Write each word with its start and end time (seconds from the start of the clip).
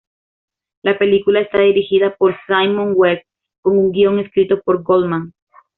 La 0.81 0.97
película 0.97 1.41
está 1.41 1.59
dirigida 1.59 2.15
por 2.15 2.35
Simon 2.47 2.93
West 2.95 3.23
con 3.61 3.77
un 3.77 3.91
guion 3.91 4.17
escrito 4.17 4.59
por 4.63 4.81
Goldman. 4.81 5.31